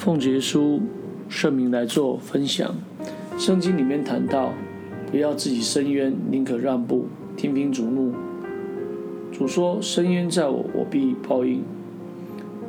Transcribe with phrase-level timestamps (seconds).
[0.00, 0.80] 奉耶稣
[1.28, 2.74] 圣名来做分享。
[3.36, 4.54] 圣经里面谈到，
[5.10, 7.04] 不要自己伸冤，宁可让步，
[7.36, 8.14] 听凭主怒。
[9.30, 11.62] 主说：“伸冤在我，我必报应。”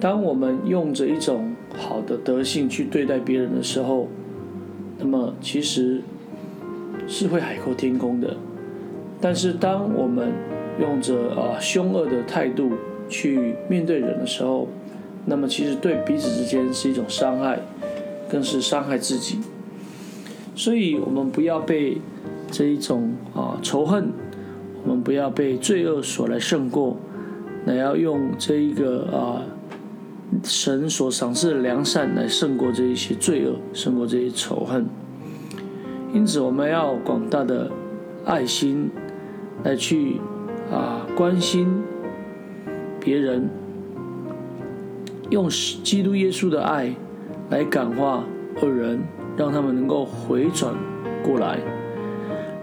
[0.00, 4.08] 当我们用着一种好的德性去对待别人的时候，
[4.98, 6.02] 那么其实
[7.06, 8.36] 是会海阔天空的。
[9.20, 10.32] 但是当我们
[10.80, 12.72] 用着啊凶恶的态度
[13.08, 14.66] 去面对人的时候，
[15.24, 17.60] 那么其实对彼此之间是一种伤害，
[18.28, 19.38] 更是伤害自己。
[20.54, 21.98] 所以，我们不要被
[22.50, 24.10] 这一种啊仇恨，
[24.84, 26.96] 我们不要被罪恶所来胜过，
[27.64, 29.42] 乃要用这一个啊
[30.44, 34.86] 神所赏赐的良善来胜过这一些罪恶，胜过这些仇恨。
[36.12, 37.70] 因此，我们要广大的
[38.26, 38.90] 爱心
[39.64, 40.20] 来去
[40.70, 41.82] 啊关心
[43.00, 43.48] 别人，
[45.32, 46.94] 用基督耶稣的爱
[47.50, 48.24] 来感化
[48.60, 49.00] 恶人。
[49.34, 50.74] 让他们能够回转
[51.24, 51.58] 过来。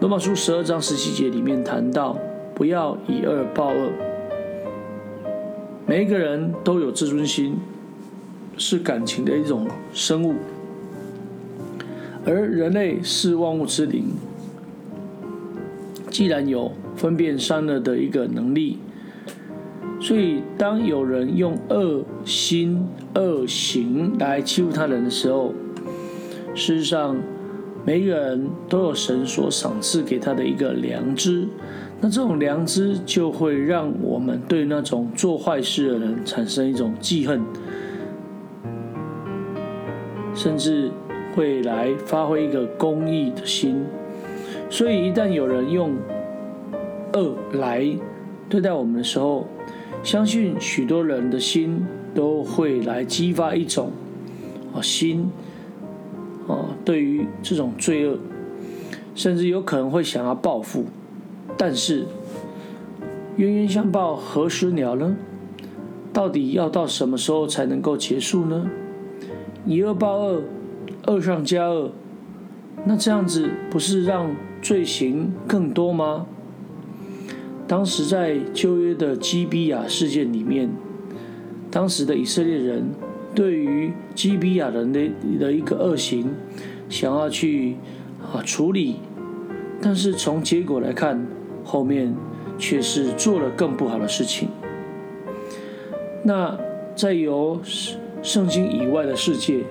[0.00, 2.16] 罗马书十二章十七节里面谈到，
[2.54, 3.90] 不要以恶报恶。
[5.86, 7.58] 每一个人都有自尊心，
[8.56, 10.36] 是感情的一种生物，
[12.24, 14.06] 而人类是万物之灵。
[16.08, 18.78] 既然有分辨善恶的一个能力，
[20.04, 25.54] 所以当有人用恶心、恶行来欺负他人的时候，
[26.54, 27.16] 事实上，
[27.86, 31.48] 每个人都有神所赏赐给他的一个良知，
[32.02, 37.40] 那这种良知就会让我们对那种做坏事的人产生一种记恨，
[40.34, 40.90] 甚至
[41.34, 43.82] 会来发挥一个公义的心。
[44.68, 45.96] 所以，一旦有人用
[47.14, 47.88] 恶来
[48.50, 49.46] 对待我们的时候，
[50.04, 51.82] 相信许多人的心
[52.14, 53.90] 都会来激发一种
[54.74, 55.30] 啊心。
[56.46, 58.18] 啊，对于这种罪恶，
[59.14, 60.84] 甚至有可能会想要报复，
[61.56, 62.04] 但是
[63.36, 65.16] 冤冤相报何时了呢？
[66.12, 68.70] 到底要到什么时候才能够结束呢？
[69.64, 70.42] 以恶报恶，
[71.06, 71.92] 恶上加恶，
[72.84, 76.26] 那这样子不是让罪行更多吗？
[77.66, 80.70] 当时在旧约的基比亚事件里面，
[81.70, 82.84] 当时的以色列人。
[83.34, 85.10] 对于基比亚人的
[85.40, 86.30] 的一个恶行，
[86.88, 87.74] 想要去
[88.32, 89.00] 啊处理，
[89.82, 91.26] 但是从结果来看，
[91.64, 92.14] 后面
[92.56, 94.50] 却是做了更不好的事情。
[96.22, 96.56] 那
[96.94, 97.60] 在由
[98.22, 99.64] 圣经以外的世界，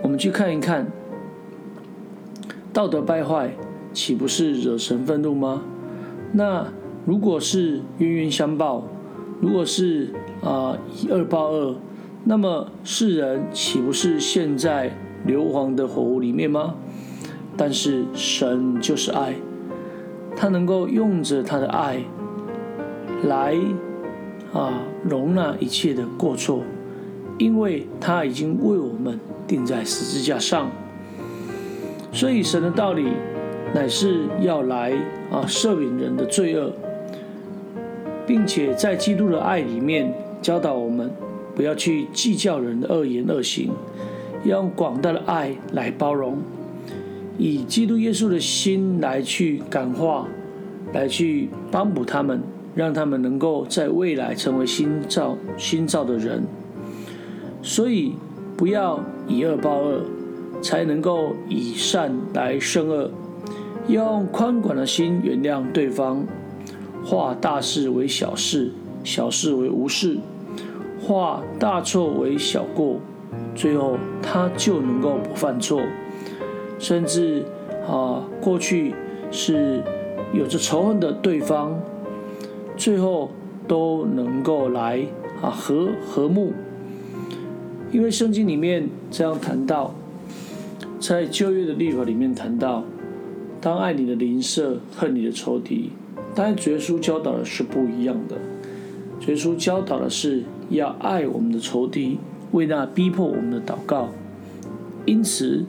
[0.00, 0.86] 我们去看一看，
[2.72, 3.50] 道德败坏
[3.92, 5.64] 岂不是惹神愤怒吗？
[6.30, 6.64] 那
[7.08, 8.84] 如果是冤冤相报，
[9.40, 10.10] 如果是
[10.42, 11.74] 啊以恶报恶。
[12.24, 16.74] 那么世人岂不是陷在硫磺的火炉里面吗？
[17.56, 19.36] 但是神就是爱，
[20.36, 22.04] 他能够用着他的爱
[23.24, 23.56] 来
[24.52, 26.62] 啊容纳一切的过错，
[27.38, 30.70] 因为他已经为我们钉在十字架上。
[32.12, 33.14] 所以神的道理
[33.74, 34.92] 乃是要来
[35.32, 36.70] 啊赦免人的罪恶，
[38.28, 41.10] 并且在基督的爱里面教导我们。
[41.56, 43.72] 不要去计较人的恶言恶行，
[44.44, 46.38] 要用广大的爱来包容，
[47.36, 50.28] 以基督耶稣的心来去感化，
[50.92, 52.40] 来去帮补他们，
[52.76, 56.44] 让他们能够在未来成为新造新造的人。
[57.60, 58.12] 所以，
[58.56, 60.04] 不要以恶报恶，
[60.62, 63.10] 才能够以善来胜恶。
[63.88, 66.24] 用宽广的心原谅对方，
[67.04, 68.72] 化大事为小事，
[69.02, 70.18] 小事为无事。
[71.00, 73.00] 化大错为小过，
[73.54, 75.80] 最后他就能够不犯错，
[76.78, 77.44] 甚至
[77.88, 78.94] 啊，过去
[79.30, 79.82] 是
[80.34, 81.80] 有着仇恨的对方，
[82.76, 83.30] 最后
[83.66, 85.06] 都能够来
[85.40, 86.52] 啊和和睦。
[87.92, 89.94] 因为圣经里面这样谈到，
[91.00, 92.84] 在旧约的律法里面谈到，
[93.60, 95.92] 当爱你的邻舍，恨你的仇敌，
[96.34, 98.36] 但主耶稣教导的是不一样的。
[99.20, 100.44] 主耶稣教导的是。
[100.70, 102.18] 要爱我们的仇敌，
[102.52, 104.10] 为那逼迫我们的祷告，
[105.06, 105.64] 因此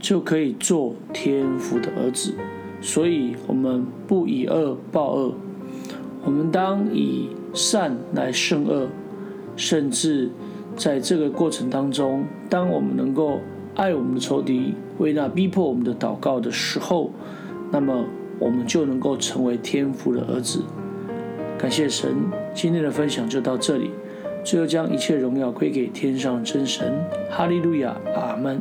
[0.00, 2.32] 就可以做天父的儿子。
[2.80, 5.34] 所以，我们不以恶报恶，
[6.24, 8.88] 我们当以善来胜恶。
[9.54, 10.30] 甚至
[10.78, 13.38] 在这个过程当中，当我们能够
[13.74, 17.10] 爱我们的仇敌，为那逼迫我们的祷告的时候，
[17.70, 18.06] 那么
[18.42, 20.64] 我们就能够成为天父的儿子。
[21.56, 22.12] 感谢神，
[22.52, 23.92] 今天的分享就到这里。
[24.42, 26.92] 最后将一切荣耀归给天上真神。
[27.30, 28.60] 哈利路亚，阿门。